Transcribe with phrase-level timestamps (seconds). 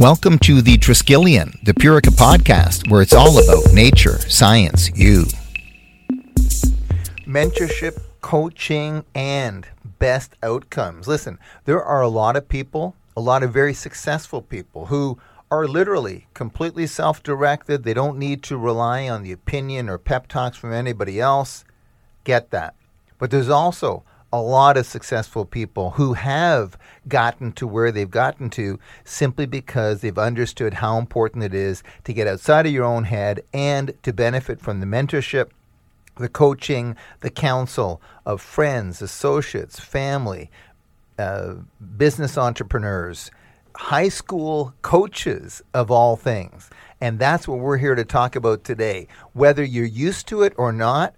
[0.00, 5.26] Welcome to the Triskelion, the Purica podcast, where it's all about nature, science, you.
[7.26, 9.66] Mentorship, coaching, and
[9.98, 11.06] best outcomes.
[11.06, 15.18] Listen, there are a lot of people, a lot of very successful people who
[15.50, 17.84] are literally completely self directed.
[17.84, 21.62] They don't need to rely on the opinion or pep talks from anybody else.
[22.24, 22.74] Get that.
[23.18, 28.48] But there's also a lot of successful people who have gotten to where they've gotten
[28.50, 33.04] to simply because they've understood how important it is to get outside of your own
[33.04, 35.50] head and to benefit from the mentorship,
[36.16, 40.50] the coaching, the counsel of friends, associates, family,
[41.18, 41.54] uh,
[41.96, 43.30] business entrepreneurs,
[43.74, 46.70] high school coaches of all things.
[47.00, 49.08] And that's what we're here to talk about today.
[49.32, 51.14] Whether you're used to it or not,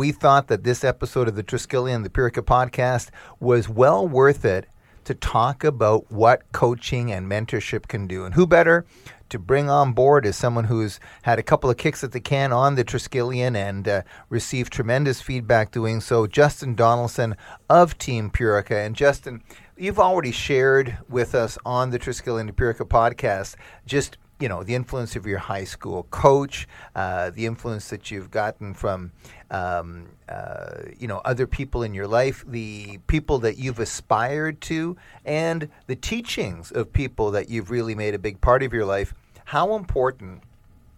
[0.00, 4.66] we thought that this episode of the Triskelion, the Purica podcast, was well worth it
[5.04, 8.24] to talk about what coaching and mentorship can do.
[8.24, 8.86] And who better
[9.28, 12.50] to bring on board as someone who's had a couple of kicks at the can
[12.50, 17.36] on the Triskelion and uh, received tremendous feedback doing so, Justin Donaldson
[17.68, 18.86] of Team Purica.
[18.86, 19.42] And Justin,
[19.76, 24.74] you've already shared with us on the Triskelion the Purica podcast just you know the
[24.74, 29.12] influence of your high school coach, uh, the influence that you've gotten from
[29.50, 34.96] um, uh, you know other people in your life, the people that you've aspired to,
[35.24, 39.14] and the teachings of people that you've really made a big part of your life.
[39.46, 40.42] How important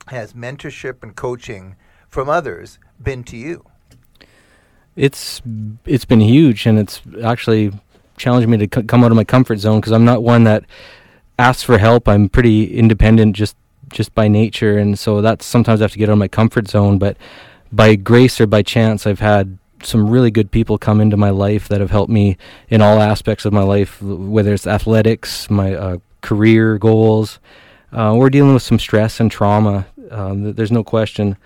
[0.08, 1.76] has mentorship and coaching
[2.08, 3.64] from others been to you?
[4.94, 5.42] It's
[5.84, 7.72] it's been huge, and it's actually
[8.16, 10.64] challenged me to c- come out of my comfort zone because I'm not one that
[11.38, 12.08] ask for help.
[12.08, 13.56] I'm pretty independent just
[13.90, 16.68] just by nature, and so that's sometimes I have to get out of my comfort
[16.68, 16.98] zone.
[16.98, 17.16] But
[17.70, 21.68] by grace or by chance, I've had some really good people come into my life
[21.68, 22.36] that have helped me
[22.68, 27.40] in all aspects of my life, whether it's athletics, my uh, career goals.
[27.92, 29.86] Uh, we're dealing with some stress and trauma.
[30.10, 31.36] Um, there's no question.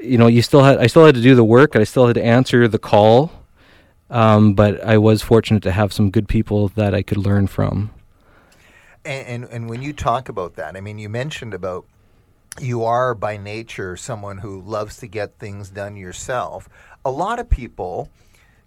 [0.00, 1.76] You know, you still had I still had to do the work.
[1.76, 3.32] I still had to answer the call.
[4.10, 7.90] Um, but I was fortunate to have some good people that I could learn from.
[9.04, 11.86] And, and, and when you talk about that, I mean, you mentioned about
[12.60, 16.68] you are by nature someone who loves to get things done yourself.
[17.04, 18.08] A lot of people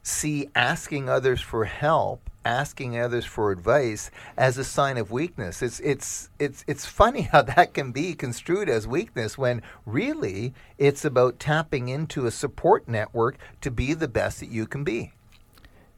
[0.03, 5.61] see asking others for help, asking others for advice as a sign of weakness.
[5.61, 11.03] It's it's it's it's funny how that can be construed as weakness when really it's
[11.05, 15.13] about tapping into a support network to be the best that you can be.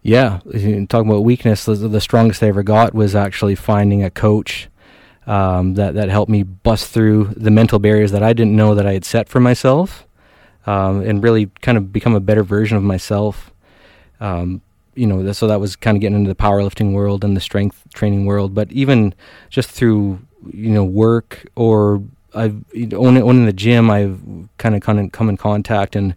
[0.01, 0.39] Yeah,
[0.87, 4.69] talking about weakness, the, the, strongest I ever got was actually finding a coach
[5.27, 8.87] um, that that helped me bust through the mental barriers that I didn't know that
[8.87, 10.07] I had set for myself,
[10.65, 13.51] um, and really kind of become a better version of myself.
[14.21, 14.61] Um,
[14.95, 17.83] you know, so that was kind of getting into the powerlifting world and the strength
[17.93, 18.53] training world.
[18.53, 19.13] But even
[19.49, 20.19] just through
[20.53, 22.01] you know work or
[22.33, 24.21] I've owning the gym, I've
[24.57, 24.81] kind of
[25.11, 26.15] come in contact and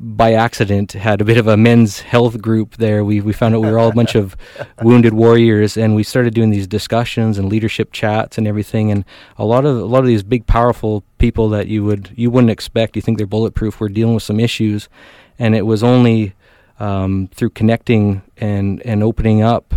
[0.00, 3.04] by accident had a bit of a men's health group there.
[3.04, 4.36] We we found out we were all a bunch of
[4.82, 8.92] wounded warriors, and we started doing these discussions and leadership chats and everything.
[8.92, 9.04] And
[9.36, 12.50] a lot of a lot of these big, powerful people that you would you wouldn't
[12.50, 12.94] expect.
[12.94, 13.80] You think they're bulletproof.
[13.80, 14.88] We're dealing with some issues,
[15.38, 16.34] and it was only
[16.78, 19.74] um, through connecting and and opening up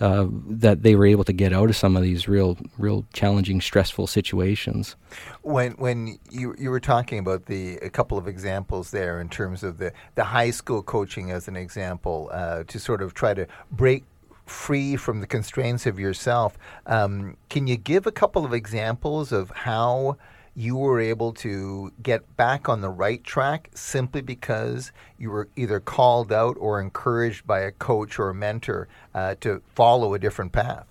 [0.00, 3.60] uh, that they were able to get out of some of these real, real challenging,
[3.60, 4.96] stressful situations.
[5.42, 9.62] When when you you were talking about the a couple of examples there in terms
[9.62, 13.46] of the the high school coaching as an example uh, to sort of try to
[13.70, 14.04] break
[14.46, 16.56] free from the constraints of yourself.
[16.86, 20.16] Um, can you give a couple of examples of how?
[20.58, 25.78] You were able to get back on the right track simply because you were either
[25.78, 30.50] called out or encouraged by a coach or a mentor uh, to follow a different
[30.50, 30.84] path?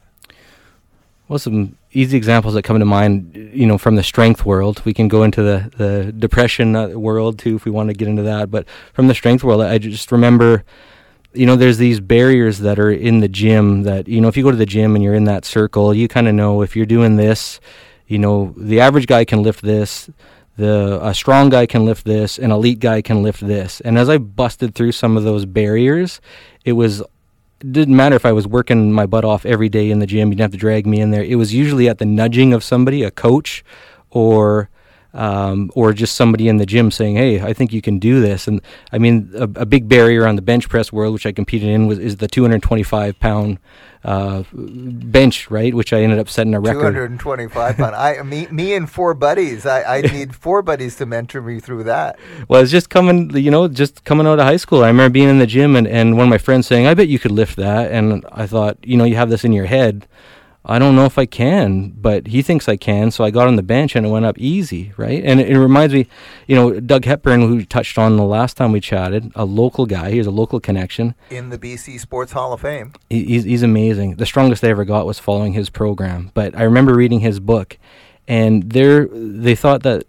[1.27, 4.81] Well, some easy examples that come to mind, you know, from the strength world.
[4.85, 8.07] We can go into the, the depression uh, world too if we want to get
[8.07, 8.49] into that.
[8.49, 10.63] But from the strength world, I just remember,
[11.33, 14.43] you know, there's these barriers that are in the gym that, you know, if you
[14.43, 16.85] go to the gym and you're in that circle, you kind of know if you're
[16.85, 17.59] doing this,
[18.07, 20.09] you know, the average guy can lift this,
[20.55, 23.79] the a strong guy can lift this, an elite guy can lift this.
[23.81, 26.19] And as I busted through some of those barriers,
[26.65, 27.01] it was
[27.59, 30.29] it didn't matter if I was working my butt off every day in the gym.
[30.29, 31.23] You didn't have to drag me in there.
[31.23, 33.63] It was usually at the nudging of somebody, a coach,
[34.09, 34.69] or
[35.13, 38.47] um, or just somebody in the gym saying, "Hey, I think you can do this."
[38.47, 38.61] And
[38.91, 41.87] I mean, a, a big barrier on the bench press world, which I competed in,
[41.87, 43.59] was is the 225 pound
[44.03, 45.73] uh, bench, right?
[45.73, 46.93] Which I ended up setting a record.
[46.93, 47.95] 225 pound.
[47.95, 49.65] I me me and four buddies.
[49.65, 52.19] I, I need four buddies to mentor me through that.
[52.47, 54.83] Well, it's just coming, you know, just coming out of high school.
[54.83, 57.07] I remember being in the gym and, and one of my friends saying, "I bet
[57.07, 60.07] you could lift that," and I thought, you know, you have this in your head
[60.69, 63.09] I don't know if I can, but he thinks I can.
[63.09, 65.23] So I got on the bench and it went up easy, right?
[65.23, 66.07] And it, it, reminds me,
[66.45, 70.11] you know, Doug Hepburn, who touched on the last time we chatted, a local guy.
[70.11, 71.15] He has a local connection.
[71.29, 72.91] In the BC Sports Hall of Fame.
[73.09, 74.15] He, he's, he's amazing.
[74.15, 76.31] The strongest I ever got was following his program.
[76.33, 77.77] But I remember reading his book,
[78.27, 80.03] and there they thought that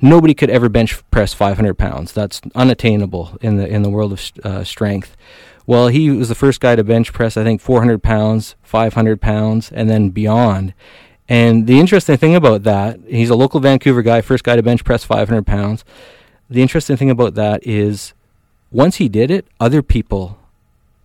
[0.00, 2.12] nobody could ever bench press 500 pounds.
[2.12, 5.16] That's unattainable in the in the world of uh, strength.
[5.66, 9.70] Well, he was the first guy to bench press, I think, 400 pounds, 500 pounds,
[9.70, 10.74] and then beyond.
[11.28, 14.84] And the interesting thing about that, he's a local Vancouver guy, first guy to bench
[14.84, 15.84] press 500 pounds.
[16.50, 18.12] The interesting thing about that is
[18.70, 20.38] once he did it, other people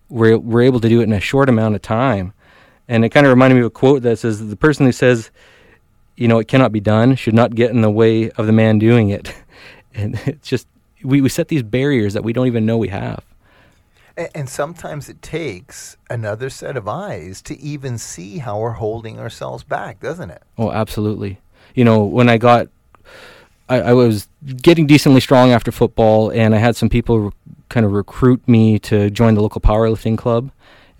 [0.08, 2.32] were, were able to do it in a short amount of time.
[2.88, 5.30] And it kind of reminded me of a quote that says, The person who says,
[6.16, 8.78] you know, it cannot be done should not get in the way of the man
[8.78, 9.34] doing it.
[9.94, 10.66] and it's just,
[11.02, 13.24] we, we set these barriers that we don't even know we have.
[14.34, 19.62] And sometimes it takes another set of eyes to even see how we're holding ourselves
[19.62, 20.42] back, doesn't it?
[20.58, 21.38] Oh, absolutely.
[21.74, 22.66] You know, when I got,
[23.68, 24.26] I, I was
[24.56, 27.30] getting decently strong after football, and I had some people re-
[27.68, 30.50] kind of recruit me to join the local powerlifting club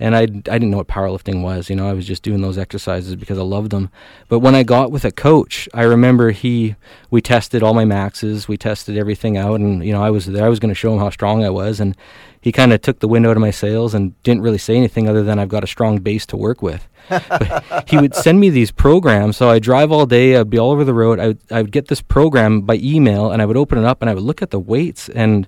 [0.01, 1.69] and I, I didn't know what powerlifting was.
[1.69, 3.91] You know, I was just doing those exercises because I loved them.
[4.29, 6.77] But when I got with a coach, I remember he
[7.11, 10.45] we tested all my maxes, we tested everything out, and you know, I was there.
[10.45, 11.97] I was going to show him how strong I was, and
[12.41, 15.09] he kind of took the wind out of my sails and didn't really say anything
[15.09, 16.87] other than I've got a strong base to work with.
[17.89, 20.37] he would send me these programs, so I drive all day.
[20.37, 21.19] I'd be all over the road.
[21.19, 24.03] I would, I would get this program by email, and I would open it up,
[24.03, 25.47] and I would look at the weights, and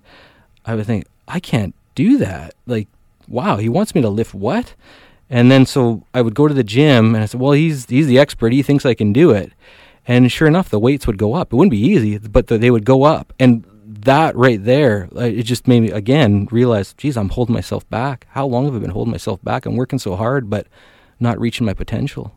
[0.64, 2.54] I would think, I can't do that.
[2.66, 2.88] Like
[3.30, 4.74] wow, he wants me to lift what?
[5.30, 8.08] And then so I would go to the gym and I said, well, he's he's
[8.08, 8.52] the expert.
[8.52, 9.52] He thinks I can do it.
[10.06, 11.52] And sure enough, the weights would go up.
[11.52, 13.32] It wouldn't be easy, but the, they would go up.
[13.38, 13.64] And
[14.04, 18.26] that right there, it just made me again realize, geez, I'm holding myself back.
[18.30, 19.66] How long have I been holding myself back?
[19.66, 20.66] I'm working so hard, but
[21.18, 22.36] not reaching my potential.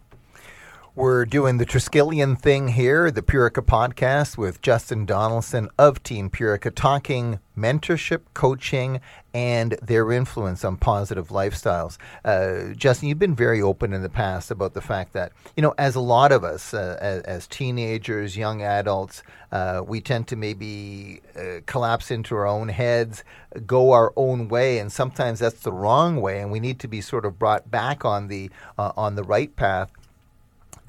[0.95, 6.71] We're doing the Triskelion thing here, the Purica podcast with Justin Donaldson of Team Purica,
[6.71, 9.01] talking mentorship, coaching,
[9.33, 11.97] and their influence on positive lifestyles.
[12.23, 15.73] Uh, Justin, you've been very open in the past about the fact that, you know,
[15.79, 20.35] as a lot of us, uh, as, as, teenagers, young adults, uh, we tend to
[20.35, 23.23] maybe uh, collapse into our own heads,
[23.65, 27.01] go our own way, and sometimes that's the wrong way, and we need to be
[27.01, 29.89] sort of brought back on the uh, on the right path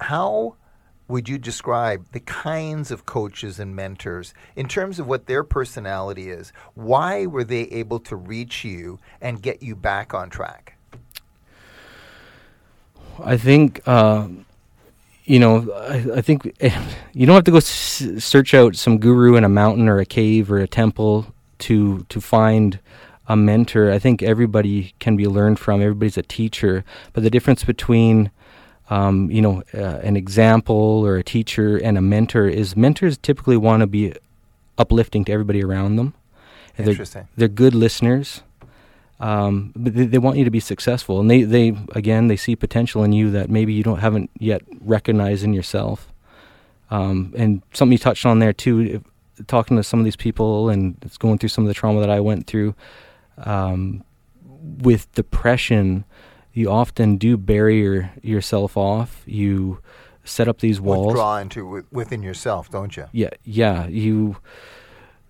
[0.01, 0.55] how
[1.07, 6.29] would you describe the kinds of coaches and mentors in terms of what their personality
[6.29, 6.51] is?
[6.73, 10.77] Why were they able to reach you and get you back on track?
[13.23, 14.27] I think, uh,
[15.23, 16.45] you know, I, I, think
[17.13, 20.05] you don't have to go s- search out some guru in a mountain or a
[20.05, 21.27] cave or a temple
[21.59, 22.79] to to find
[23.27, 23.91] a mentor.
[23.91, 25.81] I think everybody can be learned from.
[25.81, 26.83] Everybody's a teacher,
[27.13, 28.31] but the difference between
[28.89, 33.57] um, you know, uh, an example or a teacher and a mentor is mentors typically
[33.57, 34.13] want to be
[34.77, 36.13] uplifting to everybody around them.
[36.77, 37.27] Interesting.
[37.35, 38.41] They're, they're good listeners.
[39.19, 42.53] Um, but they, they, want you to be successful, and they, they again they see
[42.53, 46.11] potential in you that maybe you don't haven't yet recognized in yourself.
[46.91, 48.81] Um, and something you touched on there too,
[49.37, 51.99] if, talking to some of these people and it's going through some of the trauma
[52.01, 52.75] that I went through
[53.37, 54.03] um,
[54.79, 56.05] with depression
[56.55, 59.21] you often do bury your, yourself off.
[59.25, 59.79] You
[60.23, 61.07] set up these walls.
[61.07, 63.05] Withdraw into within yourself, don't you?
[63.11, 63.87] Yeah, yeah.
[63.87, 64.37] You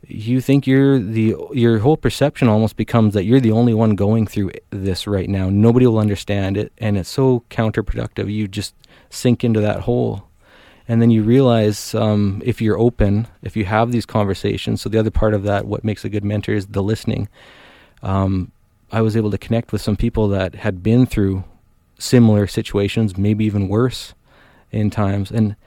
[0.07, 4.27] you think you're the your whole perception almost becomes that you're the only one going
[4.27, 5.49] through this right now.
[5.49, 8.31] Nobody will understand it, and it's so counterproductive.
[8.31, 8.75] You just
[9.09, 10.27] sink into that hole,
[10.87, 14.83] and then you realize um, if you're open, if you have these conversations.
[14.83, 17.29] So the other part of that, what makes a good mentor, is the listening.
[18.03, 18.51] Um,
[18.95, 21.43] I was able to connect with some people that had been through
[21.99, 24.13] similar situations, maybe even worse
[24.71, 25.31] in times.
[25.31, 25.57] And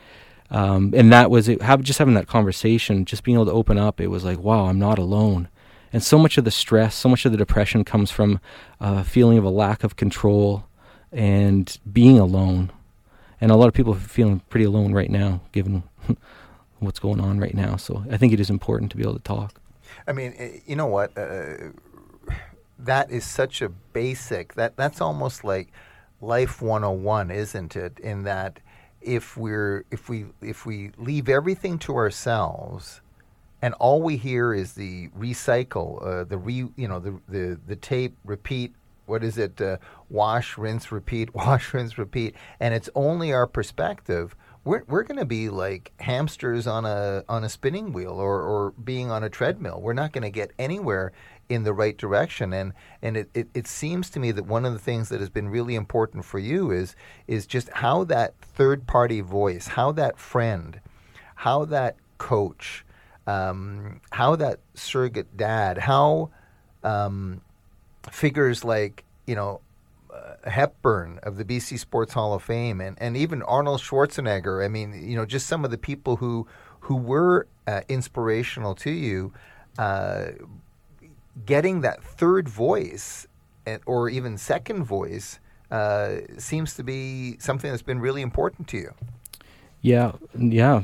[0.51, 1.61] um, and that was it.
[1.61, 4.01] Have, just having that conversation, just being able to open up.
[4.01, 5.49] It was like, wow, I'm not alone.
[5.93, 8.41] And so much of the stress, so much of the depression comes from
[8.81, 10.65] a feeling of a lack of control
[11.13, 12.73] and being alone.
[13.43, 15.83] And a lot of people are feeling pretty alone right now, given
[16.79, 17.77] what's going on right now.
[17.77, 19.61] So I think it is important to be able to talk.
[20.07, 21.17] I mean, eh, you know what?
[21.17, 21.73] Uh,
[22.79, 25.73] that is such a basic that that's almost like
[26.21, 27.99] life 101 isn't it?
[28.01, 28.61] In that
[29.01, 33.01] if we're if we if we leave everything to ourselves
[33.63, 37.77] and all we hear is the recycle uh, the re you know the, the the
[37.77, 38.75] tape repeat
[39.07, 39.77] what is it uh,
[40.11, 45.25] wash rinse repeat wash rinse repeat and it's only our perspective we're, we're going to
[45.25, 49.81] be like hamsters on a on a spinning wheel or, or being on a treadmill.
[49.81, 51.13] We're not going to get anywhere
[51.49, 52.52] in the right direction.
[52.52, 55.31] And and it, it, it seems to me that one of the things that has
[55.31, 56.95] been really important for you is
[57.26, 60.81] is just how that third party voice, how that friend,
[61.37, 62.85] how that coach,
[63.26, 66.31] um, how that surrogate dad, how
[66.83, 67.40] um,
[68.11, 69.61] figures like you know
[70.12, 74.64] uh, Hepburn of the BC Sports Hall of Fame, and, and even Arnold Schwarzenegger.
[74.64, 76.47] I mean, you know, just some of the people who
[76.81, 79.33] who were uh, inspirational to you.
[79.78, 80.31] Uh,
[81.49, 83.26] getting that third voice,
[83.87, 85.40] or even second voice,
[85.71, 88.95] uh, seems to be something that's been really important to you.
[89.81, 90.83] Yeah, yeah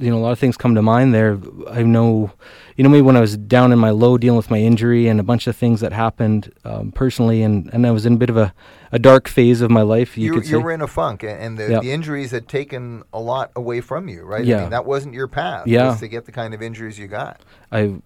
[0.00, 1.38] you know, a lot of things come to mind there.
[1.68, 2.30] I know,
[2.76, 5.18] you know, me when I was down in my low dealing with my injury and
[5.20, 8.30] a bunch of things that happened um, personally, and, and I was in a bit
[8.30, 8.52] of a,
[8.92, 10.18] a dark phase of my life.
[10.18, 11.82] You, you you were in a funk, and the, yep.
[11.82, 14.44] the injuries had taken a lot away from you, right?
[14.44, 14.58] Yeah.
[14.58, 15.66] I mean, that wasn't your path.
[15.66, 15.94] Yeah.
[15.94, 17.40] to get the kind of injuries you got.
[17.72, 17.96] I,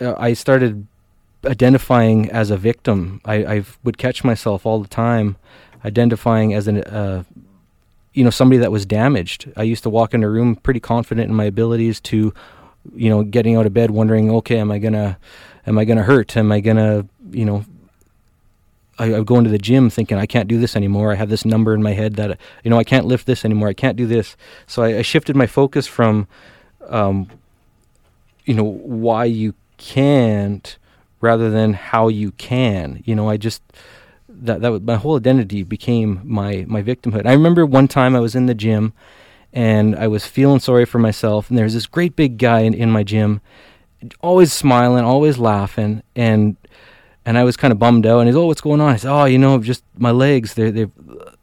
[0.00, 0.86] uh, I started
[1.44, 3.20] identifying as a victim.
[3.24, 5.36] I, I would catch myself all the time
[5.84, 7.24] identifying as an uh,
[8.12, 9.50] you know somebody that was damaged.
[9.56, 12.34] I used to walk in a room pretty confident in my abilities to,
[12.94, 15.18] you know, getting out of bed, wondering, okay, am I gonna,
[15.66, 16.36] am I gonna hurt?
[16.36, 17.64] Am I gonna, you know,
[18.98, 21.12] I, I go into the gym thinking I can't do this anymore.
[21.12, 23.68] I have this number in my head that you know I can't lift this anymore.
[23.68, 24.36] I can't do this.
[24.66, 26.26] So I, I shifted my focus from,
[26.88, 27.28] um,
[28.44, 30.76] you know, why you can't
[31.20, 33.02] rather than how you can.
[33.04, 33.62] You know, I just
[34.28, 37.26] that that was, my whole identity became my my victimhood.
[37.26, 38.92] I remember one time I was in the gym
[39.52, 42.74] and I was feeling sorry for myself and there was this great big guy in,
[42.74, 43.40] in my gym
[44.22, 46.56] always smiling, always laughing and
[47.26, 48.92] and I was kind of bummed out and he's oh what's going on?
[48.92, 50.90] I said, "Oh, you know, just my legs they're they're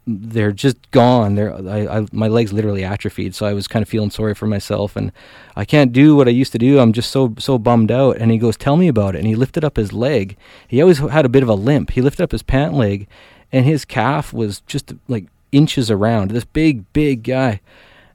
[0.08, 1.34] they're just gone.
[1.34, 4.46] They're I, I, my legs literally atrophied, so I was kind of feeling sorry for
[4.46, 5.12] myself, and
[5.54, 6.78] I can't do what I used to do.
[6.78, 8.16] I'm just so so bummed out.
[8.16, 10.36] And he goes, "Tell me about it." And he lifted up his leg.
[10.66, 11.90] He always had a bit of a limp.
[11.90, 13.06] He lifted up his pant leg,
[13.52, 16.30] and his calf was just like inches around.
[16.30, 17.60] This big big guy.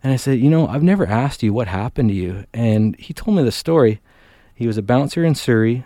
[0.04, 3.14] And I said, "You know, I've never asked you what happened to you." And he
[3.14, 4.02] told me the story.
[4.56, 5.86] He was a bouncer in Surrey.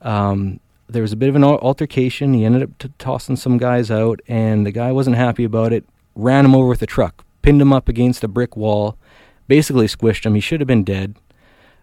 [0.00, 2.34] Um, there was a bit of an altercation.
[2.34, 5.84] He ended up t- tossing some guys out, and the guy wasn't happy about it.
[6.14, 8.96] Ran him over with a truck, pinned him up against a brick wall,
[9.48, 10.34] basically squished him.
[10.34, 11.16] He should have been dead.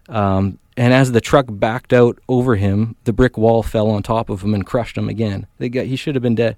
[0.08, 4.30] Um, and as the truck backed out over him, the brick wall fell on top
[4.30, 5.46] of him and crushed him again.
[5.58, 6.56] He should have been dead.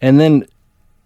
[0.00, 0.46] And then,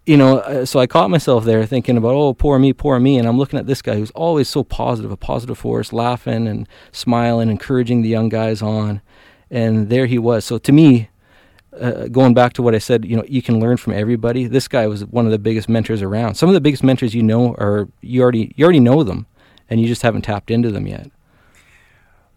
[0.05, 3.17] you know, uh, so I caught myself there thinking about, oh, poor me, poor me.
[3.17, 6.67] And I'm looking at this guy who's always so positive, a positive force, laughing and
[6.93, 9.01] smiling, encouraging the young guys on
[9.49, 10.45] and there he was.
[10.45, 11.09] So to me,
[11.79, 14.47] uh, going back to what I said, you know, you can learn from everybody.
[14.47, 16.35] This guy was one of the biggest mentors around.
[16.35, 19.27] Some of the biggest mentors you know are you already you already know them,
[19.69, 21.11] and you just haven't tapped into them yet.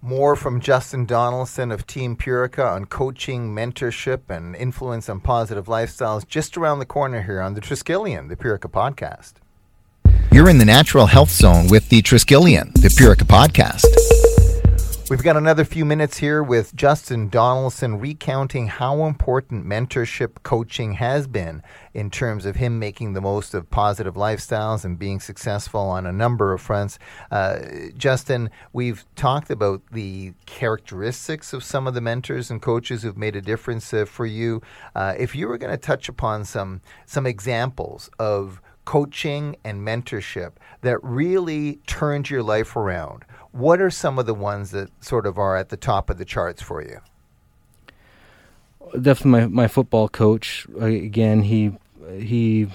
[0.02, 6.26] More from Justin Donaldson of Team Purica on coaching, mentorship, and influence on positive lifestyles
[6.26, 9.34] just around the corner here on the Triskelion, the Purica podcast.
[10.32, 14.19] You're in the natural health zone with the Triskelion, the Purica podcast.
[15.10, 21.26] We've got another few minutes here with Justin Donaldson recounting how important mentorship coaching has
[21.26, 26.06] been in terms of him making the most of positive lifestyles and being successful on
[26.06, 26.96] a number of fronts.
[27.28, 27.58] Uh,
[27.96, 33.34] Justin, we've talked about the characteristics of some of the mentors and coaches who've made
[33.34, 34.62] a difference uh, for you.
[34.94, 40.52] Uh, if you were going to touch upon some some examples of coaching and mentorship
[40.80, 45.38] that really turned your life around what are some of the ones that sort of
[45.38, 47.00] are at the top of the charts for you?
[49.00, 50.66] Definitely, my, my football coach.
[50.80, 51.73] Uh, again, he
[52.19, 52.69] he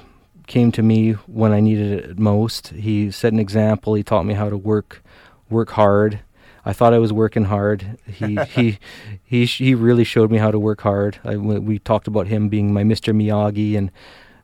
[0.47, 2.69] came to me when I needed it most.
[2.69, 3.95] He set an example.
[3.95, 5.03] He taught me how to work
[5.49, 6.19] work hard.
[6.67, 7.97] I thought I was working hard.
[8.07, 8.79] He he
[9.23, 11.19] he he really showed me how to work hard.
[11.23, 13.13] I, we talked about him being my Mr.
[13.13, 13.91] Miyagi and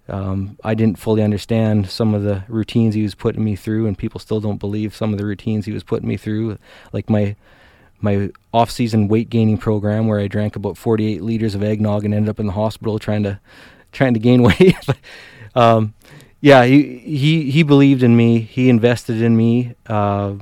[0.09, 3.97] um, I didn't fully understand some of the routines he was putting me through, and
[3.97, 6.57] people still don't believe some of the routines he was putting me through,
[6.91, 7.35] like my
[8.03, 12.29] my off-season weight gaining program where I drank about 48 liters of eggnog and ended
[12.29, 13.39] up in the hospital trying to
[13.91, 14.75] trying to gain weight.
[15.55, 15.93] um,
[16.41, 18.39] yeah, he he he believed in me.
[18.39, 19.75] He invested in me.
[19.85, 20.35] Uh,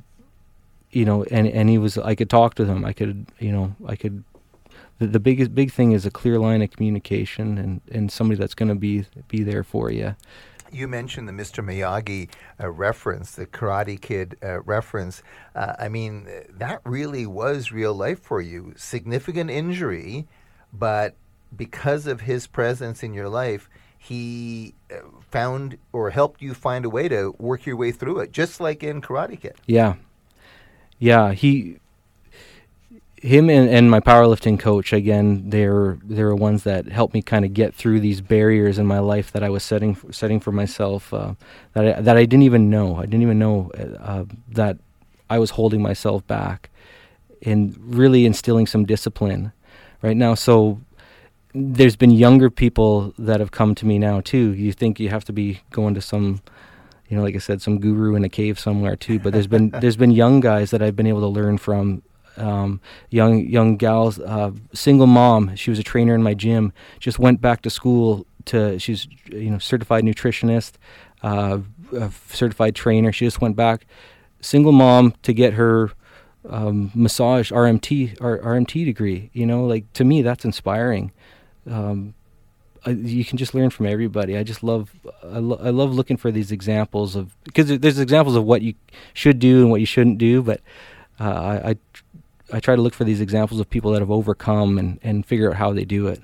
[0.91, 1.97] you know, and and he was.
[1.97, 2.85] I could talk to him.
[2.85, 4.23] I could, you know, I could
[4.99, 8.53] the, the biggest big thing is a clear line of communication and, and somebody that's
[8.53, 10.15] going to be be there for you.
[10.71, 11.65] You mentioned the Mr.
[11.65, 12.29] Miyagi
[12.61, 15.23] uh, reference, the Karate Kid uh, reference.
[15.55, 18.73] Uh, I mean, that really was real life for you.
[18.77, 20.27] Significant injury,
[20.71, 21.15] but
[21.55, 24.99] because of his presence in your life, he uh,
[25.31, 28.83] found or helped you find a way to work your way through it, just like
[28.83, 29.55] in Karate Kid.
[29.65, 29.95] Yeah,
[30.99, 31.33] yeah.
[31.33, 31.79] He
[33.21, 37.53] him and, and my powerlifting coach again they're they're ones that helped me kind of
[37.53, 41.33] get through these barriers in my life that I was setting setting for myself uh,
[41.73, 42.97] that I, that I didn't even know.
[42.97, 44.77] I didn't even know uh, that
[45.29, 46.69] I was holding myself back
[47.41, 49.51] and really instilling some discipline
[50.01, 50.33] right now.
[50.33, 50.79] So
[51.53, 54.53] there's been younger people that have come to me now too.
[54.53, 56.41] You think you have to be going to some
[57.09, 59.69] you know like I said some guru in a cave somewhere too but there's been
[59.81, 62.03] there's been young guys that I've been able to learn from
[62.39, 65.55] um, young young gals, uh, single mom.
[65.55, 66.73] She was a trainer in my gym.
[66.99, 68.79] Just went back to school to.
[68.79, 70.73] She's you know certified nutritionist,
[71.21, 71.59] uh,
[72.31, 73.11] certified trainer.
[73.11, 73.85] She just went back,
[74.41, 75.91] single mom to get her
[76.47, 79.29] um, massage RMT RMT degree.
[79.33, 81.11] You know, like to me that's inspiring.
[81.69, 82.13] Um,
[82.85, 84.37] I, you can just learn from everybody.
[84.37, 84.91] I just love
[85.23, 88.73] I, lo- I love looking for these examples of because there's examples of what you
[89.13, 90.61] should do and what you shouldn't do, but
[91.19, 91.23] uh,
[91.63, 91.75] I, I
[92.51, 95.49] I try to look for these examples of people that have overcome and, and figure
[95.49, 96.21] out how they do it.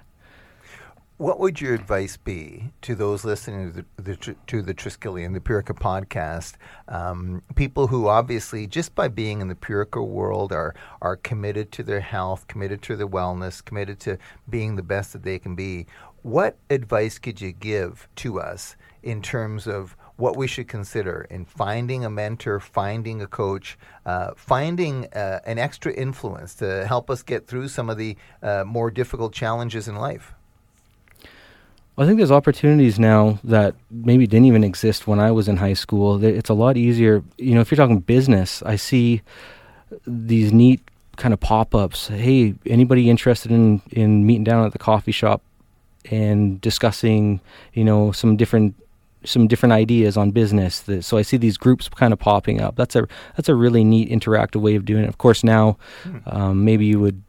[1.18, 5.40] What would your advice be to those listening to the, the to the Triskelion, the
[5.40, 6.56] Purica podcast?
[6.90, 11.84] Um, people who obviously, just by being in the Purica world, are are committed to
[11.84, 14.18] their health, committed to their wellness, committed to
[14.50, 15.86] being the best that they can be.
[16.26, 21.46] What advice could you give to us in terms of what we should consider in
[21.46, 23.78] finding a mentor, finding a coach,
[24.08, 28.64] uh, finding uh, an extra influence to help us get through some of the uh,
[28.66, 30.34] more difficult challenges in life?
[31.96, 35.74] I think there's opportunities now that maybe didn't even exist when I was in high
[35.74, 36.24] school.
[36.24, 37.24] It's a lot easier.
[37.38, 39.22] You know, if you're talking business, I see
[40.08, 40.82] these neat
[41.18, 42.08] kind of pop-ups.
[42.08, 45.44] Hey, anybody interested in in meeting down at the coffee shop
[46.12, 47.42] and discussing,
[47.74, 48.76] you know, some different
[49.24, 50.84] some different ideas on business.
[51.02, 52.76] So I see these groups kind of popping up.
[52.76, 55.10] That's a that's a really neat interactive way of doing it.
[55.10, 56.18] Of course, now hmm.
[56.28, 57.22] um, maybe you would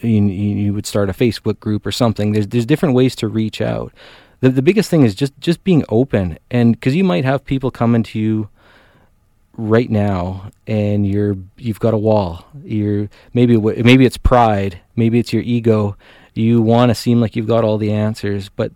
[0.00, 2.32] you, you would start a Facebook group or something.
[2.32, 3.92] There's there's different ways to reach out.
[4.40, 7.70] The the biggest thing is just just being open, and because you might have people
[7.70, 8.48] coming to you
[9.56, 15.30] right now and you're you've got a wall you're maybe maybe it's pride maybe it's
[15.30, 15.94] your ego
[16.34, 18.72] you want to seem like you've got all the answers but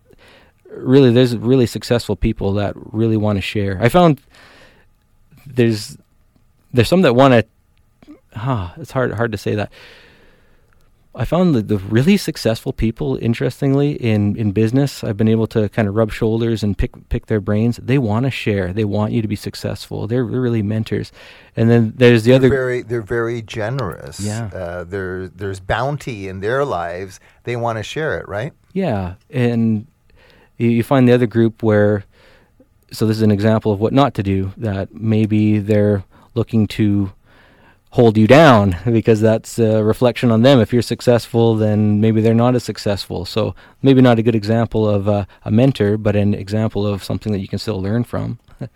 [0.76, 3.78] really there's really successful people that really want to share.
[3.80, 4.20] I found
[5.46, 5.96] there's
[6.72, 8.16] there's some that want to.
[8.38, 9.72] Huh, it's hard hard to say that.
[11.16, 15.68] I found that the really successful people, interestingly, in, in business, I've been able to
[15.70, 17.78] kind of rub shoulders and pick pick their brains.
[17.78, 18.72] They want to share.
[18.72, 20.06] They want you to be successful.
[20.06, 21.12] They're, they're really mentors.
[21.56, 22.48] And then there's the they're other.
[22.50, 24.20] Very, they're very generous.
[24.20, 24.50] Yeah.
[24.52, 27.18] Uh, there, there's bounty in their lives.
[27.44, 28.52] They want to share it, right?
[28.74, 29.86] Yeah, and
[30.58, 32.04] you, you find the other group where,
[32.92, 37.10] so this is an example of what not to do, that maybe they're looking to
[37.96, 40.60] hold you down because that's a reflection on them.
[40.60, 43.24] If you're successful, then maybe they're not as successful.
[43.24, 47.38] So maybe not a good example of a mentor, but an example of something that
[47.38, 48.38] you can still learn from.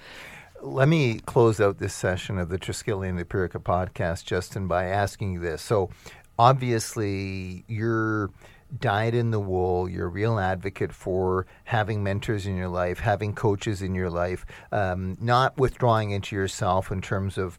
[0.62, 5.34] Let me close out this session of the Triskelion the Purica podcast, Justin, by asking
[5.34, 5.60] you this.
[5.60, 5.90] So
[6.38, 8.30] obviously, you're
[8.78, 9.86] dyed in the wool.
[9.86, 14.46] You're a real advocate for having mentors in your life, having coaches in your life,
[14.72, 17.58] um, not withdrawing into yourself in terms of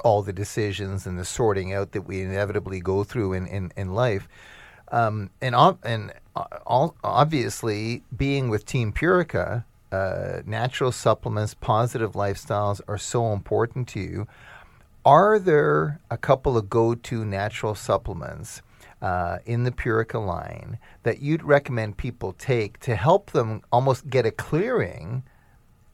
[0.00, 3.94] all the decisions and the sorting out that we inevitably go through in, in, in
[3.94, 4.28] life.
[4.92, 6.12] Um, and and
[6.66, 14.00] all, obviously, being with Team Purica, uh, natural supplements, positive lifestyles are so important to
[14.00, 14.26] you.
[15.04, 18.62] Are there a couple of go to natural supplements
[19.00, 24.26] uh, in the Purica line that you'd recommend people take to help them almost get
[24.26, 25.22] a clearing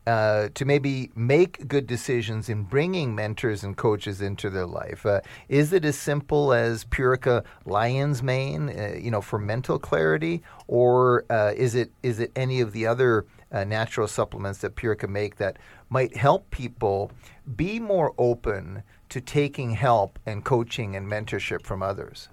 [0.06, 5.04] uh, to maybe make good decisions in bringing mentors and coaches into their life?
[5.04, 10.42] Uh, is it as simple as Purica Lion's Mane, uh, you know, for mental clarity,
[10.68, 15.08] or uh, is it is it any of the other uh, natural supplements that Purica
[15.08, 17.10] make that might help people
[17.56, 22.28] be more open to taking help and coaching and mentorship from others?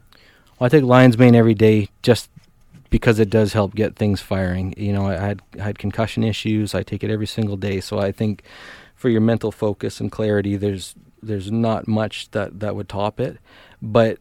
[0.59, 2.29] Well, I take lion's mane every day just
[2.93, 4.71] because it does help get things firing.
[4.77, 6.75] You know, I had I had concussion issues.
[6.75, 8.43] I take it every single day, so I think
[8.93, 13.39] for your mental focus and clarity, there's there's not much that that would top it.
[13.82, 14.19] But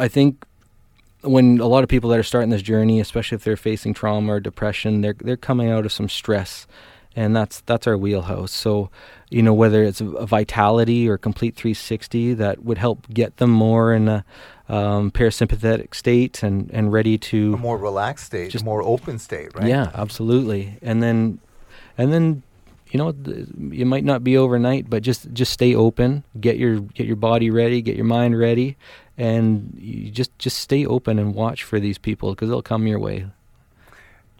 [0.00, 0.44] I think
[1.20, 4.32] when a lot of people that are starting this journey, especially if they're facing trauma
[4.32, 6.66] or depression, they're they're coming out of some stress,
[7.16, 8.52] and that's that's our wheelhouse.
[8.52, 8.90] So,
[9.30, 13.92] you know, whether it's a vitality or complete 360, that would help get them more
[13.92, 14.24] in a
[14.68, 19.18] um, parasympathetic state and, and ready to a more relaxed state, just, a more open
[19.18, 19.68] state, right?
[19.68, 20.78] Yeah, absolutely.
[20.82, 21.38] And then,
[21.98, 22.42] and then,
[22.90, 27.06] you know, it might not be overnight, but just just stay open, get your get
[27.06, 28.76] your body ready, get your mind ready,
[29.18, 32.98] and you just just stay open and watch for these people because they'll come your
[32.98, 33.26] way.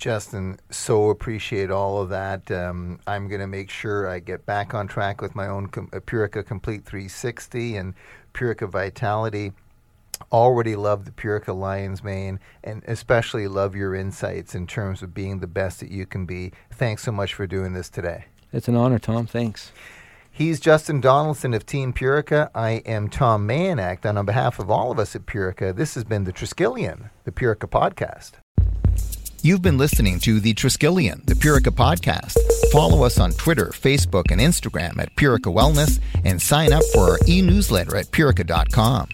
[0.05, 2.51] Justin, so appreciate all of that.
[2.51, 5.89] Um, I'm going to make sure I get back on track with my own com-
[5.89, 7.95] Purica Complete 360 and
[8.35, 9.53] Purica Vitality.
[10.31, 15.41] Already love the Purica Lion's Mane and especially love your insights in terms of being
[15.41, 16.53] the best that you can be.
[16.71, 18.27] Thanks so much for doing this today.
[18.53, 19.27] It's an honor, Tom.
[19.27, 19.73] Thanks.
[20.31, 22.51] He's Justin Donaldson of Team Purica.
[22.55, 24.05] I am Tom Mayanak.
[24.05, 27.33] And on behalf of all of us at Purica, this has been the Triskelion, the
[27.33, 28.33] Purica podcast.
[29.45, 32.39] You've been listening to The Triskelion, the Purica podcast.
[32.73, 37.19] Follow us on Twitter, Facebook, and Instagram at Purica Wellness and sign up for our
[37.29, 39.07] e newsletter at purica.com.